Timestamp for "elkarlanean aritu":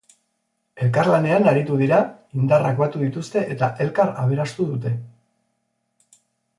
0.85-1.77